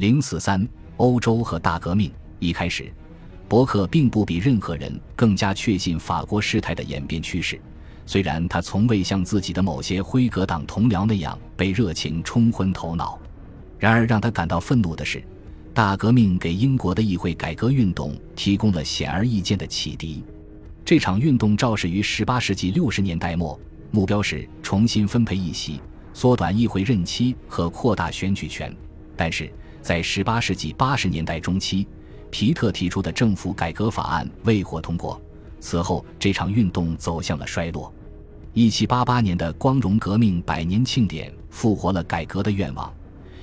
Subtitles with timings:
[0.00, 2.10] 零四三，欧洲和大革命。
[2.38, 2.90] 一开始，
[3.46, 7.60] 伯克并不比任何人更加确信法国事态的演变趋势。
[8.06, 13.18] 虽然他从未像自己的某些辉格党同僚那样被热情冲昏头脑，
[13.78, 15.22] 然而让他感到愤怒的是，
[15.74, 20.24] 大革命给英国的议会改革运动提供了显而易见的启迪。
[20.82, 23.60] 这场运动肇始于18世纪60年代末，
[23.90, 25.78] 目标是重新分配议席、
[26.14, 28.74] 缩短议会任期和扩大选举权。
[29.14, 29.52] 但是
[29.82, 31.86] 在18世纪80年代中期，
[32.30, 35.20] 皮特提出的政府改革法案未获通过。
[35.58, 37.92] 此后，这场运动走向了衰落。
[38.54, 42.92] 1788年的光荣革命百年庆典复活了改革的愿望，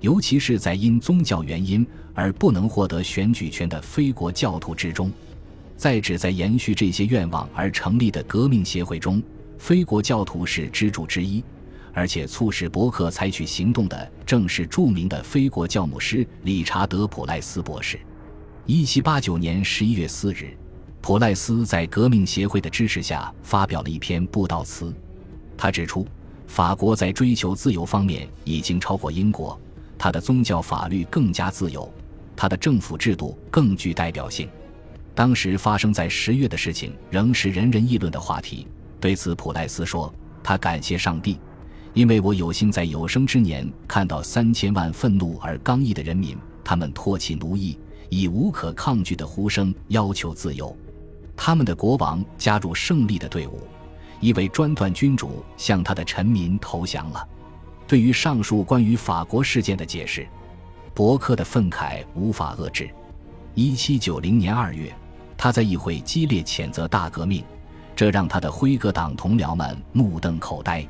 [0.00, 5.10] 尤其是在因宗教原因而不能获得选举权的非国教徒之中。
[5.76, 9.20] 在旨在延续这些愿望而成立的革命协会中，
[9.58, 11.42] 非国教徒是支柱之一。
[11.94, 18.00] 而且，促使伯克采取行动的正是著名的非国教牧师理查德·普赖斯博士。
[18.66, 20.56] 1789年11月4日，
[21.02, 24.94] 普赖斯在革命协会的支持下发表了一篇布道词。
[25.56, 26.06] 他指出，
[26.46, 29.60] 法国在追求自由方面已经超过英国，
[29.98, 31.92] 他的宗教法律更加自由，
[32.34, 34.48] 他的政府制度更具代表性。
[35.14, 38.66] 当时发生在十月的事情仍是人人议论的话题。
[38.98, 41.38] 对此，普赖斯说：“他感谢上帝。”
[41.94, 50.74] 因为我有幸在有生之年看到三千万愤怒而刚毅的人民，他们唾弃奴役，以无可抗拒的呼声要求自由。
[51.36, 53.60] 他们的国王加入胜利的队伍，
[54.20, 57.28] 一位专断君主向他的臣民投降了。
[57.86, 60.26] 对于上述关于法国事件的解释，
[60.94, 62.88] 伯克的愤慨无法遏制。
[63.54, 64.90] 一七九零年二月，
[65.36, 67.44] 他在议会激烈谴责大革命，
[67.94, 70.86] 这让他的辉格党同僚们目瞪口呆。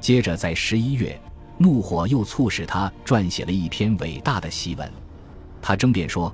[0.00, 1.18] 接着，在十一月，
[1.58, 4.90] 怒火又促使他撰写了一篇伟大的檄文。
[5.60, 6.32] 他争辩说，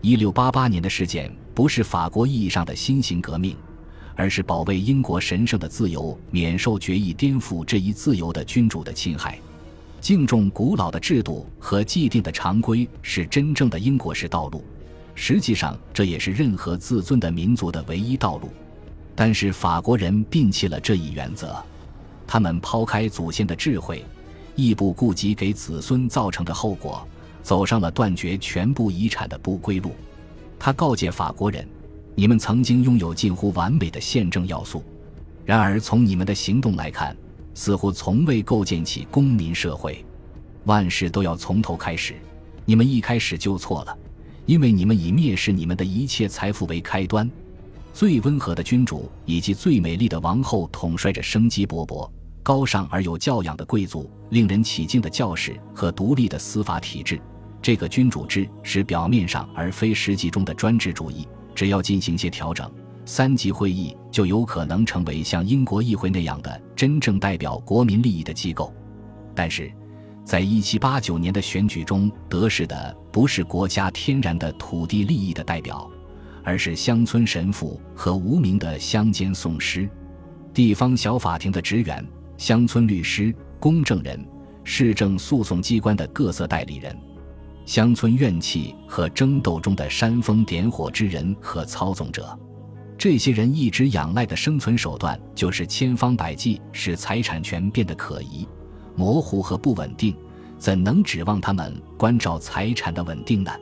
[0.00, 3.56] 一六八八年的事件不是法国意义上的新型革命，
[4.16, 9.38] 而是保卫英国神圣的自由免受决议颠覆这一自由的君主的侵害。
[10.00, 14.64] 敬重古老的制度和既定的常规是真正的英国式道路，
[15.14, 18.48] 实际上这也是任何自尊的民族的唯一道路。
[19.14, 21.54] 但是法国人摒弃了这一原则。
[22.32, 24.02] 他们抛开祖先的智慧，
[24.56, 27.06] 亦不顾及给子孙造成的后果，
[27.42, 29.92] 走上了断绝全部遗产的不归路。
[30.58, 31.68] 他告诫法国人
[32.16, 34.82] ：“你们曾经拥有近乎完美的宪政要素，
[35.44, 37.14] 然而从你们的行动来看，
[37.52, 40.02] 似乎从未构建起公民社会。
[40.64, 42.14] 万事都要从头开始，
[42.64, 43.94] 你们一开始就错了，
[44.46, 47.30] 因为你们以蔑视你们的一切财富为开端。
[47.92, 52.08] 最温和的君主以及最美丽的王后统帅着生机勃勃。”
[52.42, 57.20] 高尚而有教养的贵族，令人起敬的教士和独立的司法体制，
[57.60, 61.26] 这个君主制是表面上而非实际中的专制主义。
[61.54, 62.68] 只要进行些调整，
[63.04, 68.74] 三级会议就有可能成为像英国议会那样的真正代表国民利益的机构。
[69.34, 69.72] 但是，
[70.24, 75.88] 在一七八九年的选举中，得势的不是国家天然的土地利益的代表，
[76.42, 79.88] 而是乡村神父和无名的乡间颂师、
[80.52, 82.04] 地方小法庭的职员。
[82.42, 84.18] 乡村律师、公证人、
[84.64, 86.92] 市政诉讼机关的各色代理人，
[87.64, 92.36] 乡村怨气和争斗中的煽风点火之人和操纵者，
[92.98, 98.44] 这些人一直仰赖的生存手段就是千方百计使财产权变得可疑、
[98.96, 100.12] 模糊和不稳定。
[100.58, 103.52] 怎能指望他们关照财产的稳定呢？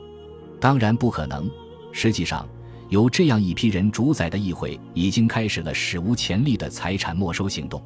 [0.59, 1.47] 当然不可能。
[1.91, 2.49] 实际上，
[2.89, 7.79] 由这样一批人主宰的议会已经开始了史无前例的财产没收行动。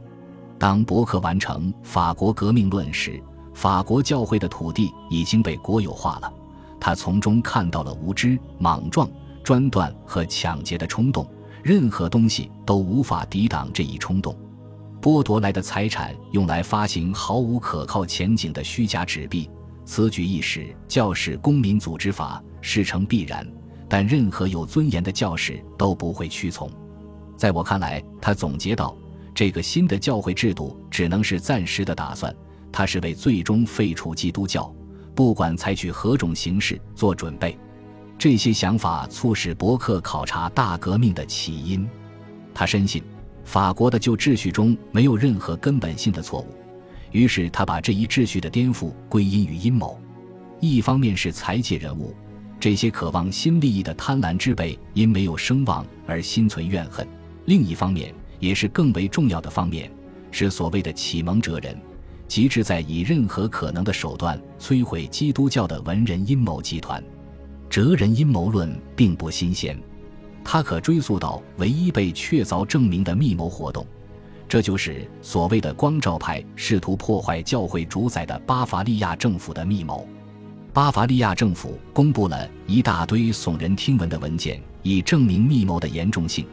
[0.57, 3.21] 当伯克完成《法国革命论》时，
[3.53, 6.33] 法国教会的土地已经被国有化了。
[6.79, 9.09] 他从中看到了无知、莽撞、
[9.43, 11.27] 专断和抢劫的冲动，
[11.63, 14.35] 任何东西都无法抵挡这一冲动。
[15.01, 19.49] 剥夺来的财产用来发行毫无可靠前景的虚假纸币，
[19.85, 23.47] 此举一使教士公民组织法事成必然，
[23.87, 26.69] 但任何有尊严的教士都不会屈从。
[27.37, 28.95] 在我看来，他总结道。
[29.35, 32.33] 这个新的教会制度只能是暂时的打算，
[32.71, 34.73] 它是为最终废除基督教，
[35.13, 37.55] 不管采取何种形式做准备。
[38.17, 41.85] 这些想法促使伯克考察大革命的起因。
[42.53, 43.03] 他深信
[43.43, 46.47] 法国的旧秩序中没有任何根本性的错误，
[47.11, 49.99] 于是他把这一秩序的颠覆归因于阴谋。
[50.61, 52.15] 一方面是财界人物，
[52.57, 57.05] 这些渴望新利益的贪婪之辈因没有声望而心存怨恨；
[57.43, 58.15] 另一方面。
[58.39, 59.91] 也是更为重要的方面，
[60.31, 61.79] 是所谓的启蒙哲人，
[62.27, 67.03] 极致在以任何可能的手段摧毁基督教的文人阴谋集团。
[67.69, 69.77] 哲人阴谋论并不新鲜，
[70.43, 73.85] 它可追溯到唯一被确凿证明的密谋活动，
[74.47, 80.07] 这就是所谓的光照派试图破坏教会主宰的巴伐利亚政府的密谋。
[80.71, 86.45] 巴伐利亚政府公布了一大堆耸人听闻的文件，以证明密谋的严重性。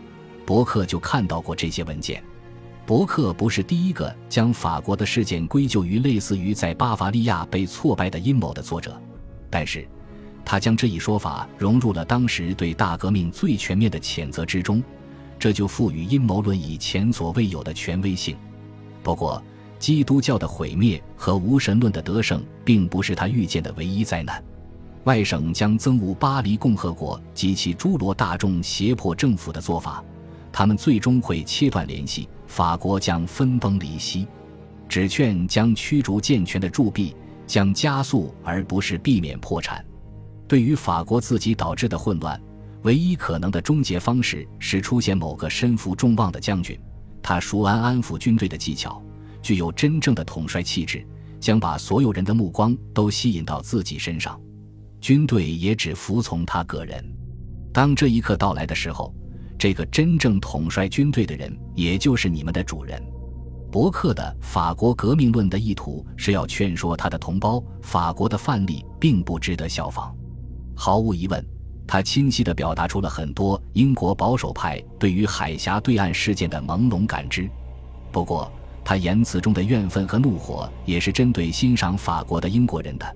[0.45, 2.23] 伯克就看到过这些文件。
[2.85, 9.01] 伯克不是第一个将法国的事件归咎于类似于在巴伐利亚被挫败的阴谋的作者，
[9.49, 9.87] 但是，
[10.45, 14.83] 他将这一说法融入了当时对大革命最全面的谴责之中，
[15.39, 18.37] 这就赋予阴谋论以前所未有的权威性。
[19.03, 19.41] 不过，
[19.79, 24.43] 基督教的毁灭和无神论的得胜并不是他预见的唯一灾难。
[25.05, 30.03] 外省将憎恶巴黎共和国及其诸罗大众胁迫政府的做法。
[30.53, 34.27] 他们最终会切断联系，法国将分崩离析。
[34.89, 37.17] 纸券将驱逐健全的铸币，
[37.47, 39.83] 将加速而不是避免破产。
[40.47, 42.39] 对于法国自己导致的混乱，
[42.83, 46.79] 唯一可能的终结方式是出现某个身负众望的将军，
[47.23, 49.03] 他熟谙安抚军队的技巧，
[49.41, 51.07] 具有真正的统帅气质，
[51.41, 54.39] 将把所有人的目光都吸引到自己身上，
[55.01, 57.03] 军队也只服从他个人。
[57.73, 59.15] 当这一刻到来的时候。
[59.63, 63.01] 这个真正统帅军队的人，也就是你们的主人。
[63.71, 70.13] 伯克的《法国革命论》的意图是要劝说他的同胞，法国的范例并不值得效仿。
[70.75, 71.47] 毫无疑问，
[71.87, 77.49] 他清晰地表达出了很多英国保守派对于海峡对岸事件的朦胧感知。
[78.11, 78.51] 不过，
[78.85, 83.07] 他言辞中的怨愤和怒火也是针对欣赏法国的英国人的。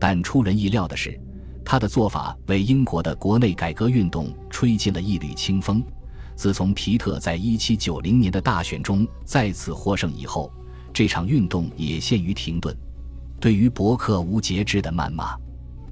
[0.00, 1.16] 但出人意料的是。
[1.64, 5.82] 他的做法为英国的国内改革运动吹进了一缕清风。
[6.34, 10.52] 自从皮特在1790年的大选中再次获胜以后，
[10.92, 12.76] 这场运动也陷于停顿。
[13.40, 15.36] 对于伯克无节制的谩骂，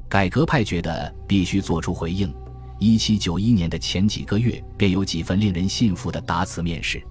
[0.08, 2.32] 改革派觉得必须做出回应。
[2.80, 7.02] 1791年的前几个月便有几份令人信服的答词面世。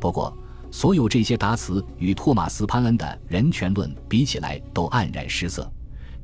[0.00, 0.36] 不过，
[0.70, 5.70] 所有这些答词与托马斯·潘恩的人权论比起来都黯然失色。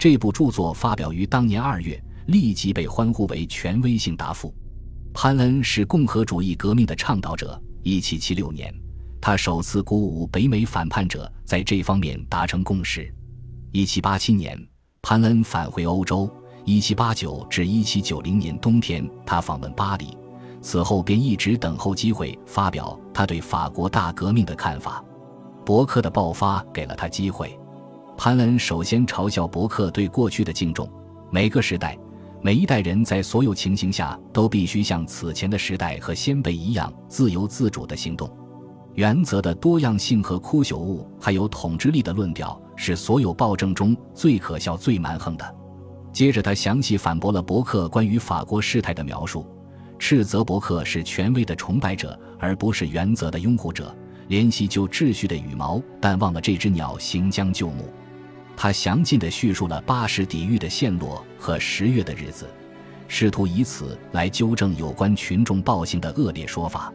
[0.00, 4.50] 这部著作发表于当年二月，立即被欢呼为权威性答复。
[5.12, 7.60] 潘恩是共和主义革命的倡导者。
[7.82, 8.74] 一七七六年，
[9.20, 13.14] 他首次鼓舞北美反叛者在这方面达成共识。
[13.72, 14.58] 一七八七年，
[15.02, 16.30] 潘恩返回欧洲。
[16.64, 20.16] 一七八九至一七九零年冬天，他访问巴黎，
[20.62, 25.04] 此后便一直等候机会发表他对法国大革命的看法。
[25.62, 27.54] 伯克的爆发给了他机会。
[28.22, 30.86] 潘恩首先嘲笑伯克对过去的敬重。
[31.30, 31.98] 每个时代，
[32.42, 38.30] 每一代人在所有情形下都必须像此前的时代和先辈一样自由自主地行动。
[38.92, 45.54] 原则的多样性和枯朽物，还有统治力的论调，是所有暴政中最可笑、最蛮横的。
[46.12, 49.46] 接着，他详细反驳了伯克关于法国事态的描述，
[49.98, 53.96] 斥责伯克是权威的崇拜者，而不是原则的拥护者，
[54.28, 57.88] 怜惜旧秩序的羽毛，但忘了这只鸟行将就木。
[58.62, 62.46] 他详尽地叙述了巴士底狱的陷落和十月的日子，
[63.08, 66.92] 试图以此来纠正有关群众暴行的恶劣说法。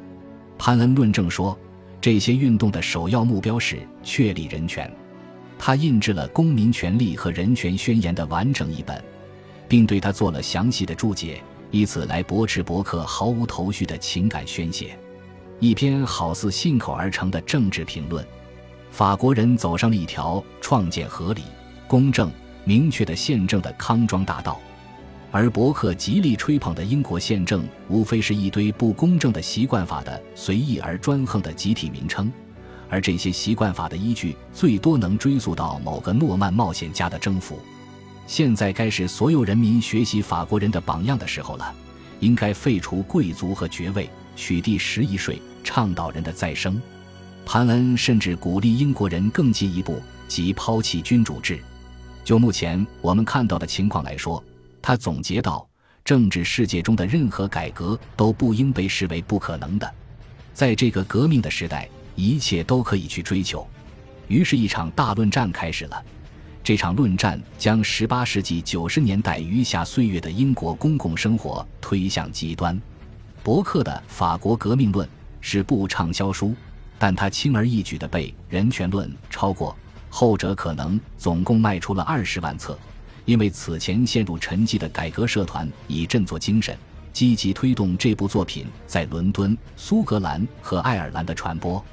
[0.60, 1.58] 潘恩论证说，
[2.00, 4.88] 这些运动的首要目标是确立人权。
[5.58, 9.04] 他印制了《公民权利和人权宣言》的完整一本，
[9.68, 11.42] 并对他做了详细的注解，
[11.72, 14.96] 以此来驳斥伯克毫无头绪的情感宣泄。
[15.60, 18.24] 一篇好似信口而成的政治评论。
[18.92, 21.42] 法国人走上了一条创建合理、
[21.88, 22.32] 公正、
[22.64, 24.60] 明确的宪政的康庄大道，
[25.32, 32.32] 而伯克极力吹捧的英国宪政，无非是一堆不公正的习惯法的随意而专横的集体名称，
[32.90, 37.60] 而这些习惯法的依据，最多能追溯到某个诺曼冒险家的征服。
[38.26, 41.72] 现在该是所有人民学习法国人的榜样的时候了，
[42.20, 46.82] 应该废除贵族和爵位，取缔十一税，倡导人的再生。
[47.46, 51.60] 潘恩甚至鼓励英国人更进一步，即抛弃君主制。
[52.26, 54.44] 就目前我们看到的情况来说，
[54.82, 55.66] 他总结道：
[56.04, 59.94] 政治世界中的任何改革都不应被视为不可能的。
[60.52, 63.66] 在这个革命的时代，一切都可以去追求。
[64.28, 66.04] 于是，一场大论战开始了。
[66.64, 72.82] 这场论战将18世纪90年代余下岁月的英国公共生活推向极端。
[73.44, 75.08] 伯克的《法国革命论》
[75.42, 76.56] 是部畅销书。
[76.98, 79.76] 但他轻而易举地被《人权论》超过，
[80.18, 82.80] 后者可能总共卖出了二十万册，
[83.26, 86.74] 因为此前陷入沉寂的改革社团以振作精神，
[87.12, 91.84] 积极推动这部作品在伦敦、苏格兰和爱尔兰的传播。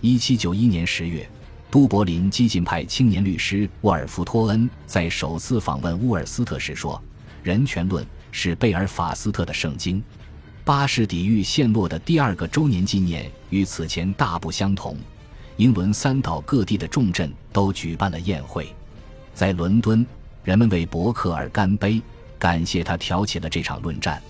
[0.00, 1.24] 一七九一年十月，
[1.70, 7.00] 都柏林激进派青年律师沃尔夫托恩在首次访问乌尔斯特时说
[7.40, 10.02] ：“人权论是贝尔法斯特的圣经。”
[10.66, 14.96] 巴士底狱陷落的第二个周年纪念与此前大不相同。
[15.60, 18.74] 英伦三岛各地的重镇都举办了宴会，
[19.34, 20.06] 在伦敦，
[20.42, 22.00] 人们为伯克而干杯，
[22.38, 24.22] 感谢他挑起了这场论战。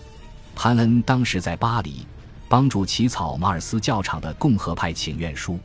[0.57, 2.05] 潘恩当时在巴黎，
[2.49, 5.57] 帮助起草马尔斯教场的共和派请愿书。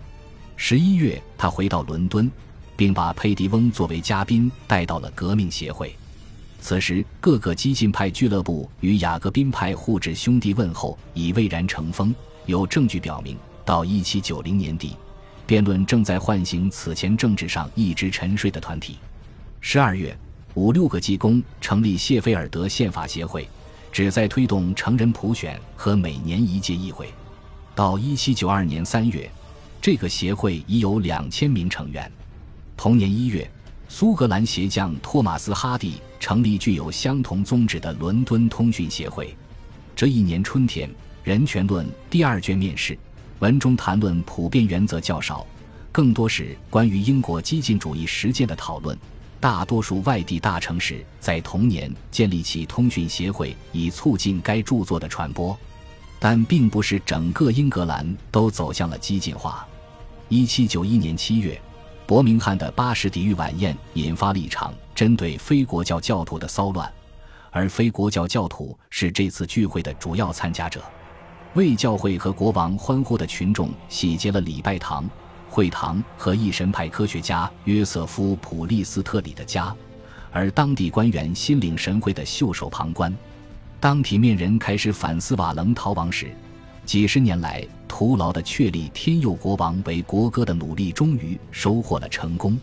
[0.56, 2.32] 十一月，他回到伦敦，
[2.76, 5.96] 并把佩迪翁作为嘉宾带到了革命协会。
[6.62, 12.14] 此时，各个激进派俱乐部与雅各宾派互致兄弟问候已蔚然成风。
[12.46, 14.96] 有证据表明，到一七九零年底。
[15.46, 18.98] 辩论正在唤醒此前政治上一直沉睡的团体。
[19.62, 20.16] 十二月，
[20.54, 23.48] 五六个技工成立谢菲尔德宪法协会，
[23.92, 27.10] 旨在推动成人普选和每年一届议会。
[27.74, 29.30] 到一七九二年三月，
[29.82, 32.12] 这个协会已有两千名成员。
[32.78, 33.50] 同年一月，
[33.88, 39.36] 苏格兰鞋匠托马斯·哈蒂成立具有相同宗旨的伦敦通讯协会。
[39.96, 40.90] 这一年春天，
[41.24, 42.98] 《人权论》第二卷面世。
[43.40, 45.46] 文中谈论普遍原则较少，
[45.92, 48.98] 更多是关于英国激进主义实践的讨论。
[49.42, 55.56] 大多数外地大城市在同年建立起通讯协会，以促进该著作的传播，
[56.18, 59.68] 但并不是整个英格兰都走向了激进化。
[60.30, 61.62] 一七九一年七月，
[62.08, 66.92] 伯明翰的巴士底狱晚宴引发了一场针对非国教教徒的骚乱，
[67.52, 70.82] 而非国教教徒是这次聚会的主要参加者。
[71.56, 75.10] 为教会和国王欢呼的群众洗劫了礼拜堂、
[75.50, 79.74] 会堂和一神派科学家约瑟夫·普利斯特里的家，
[80.34, 83.14] 而当地官员心领神会的袖手旁观。
[83.80, 86.30] 当体面人开始反思瓦棱逃亡时，
[86.84, 92.60] 几十年来徒劳的确立天佑国王为国歌的努力终于收获了成功。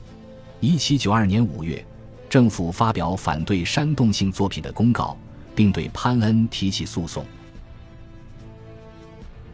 [0.60, 1.82] 一七九二年五月，
[2.28, 5.16] 政府发表反对煽动性作品的公告，
[5.54, 7.24] 并对潘恩提起诉讼。